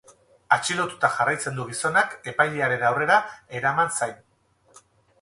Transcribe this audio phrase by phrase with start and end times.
[0.55, 3.21] Atxilotuta jarraitzen du gizonak, epailearen aurrera
[3.63, 4.21] eraman zain.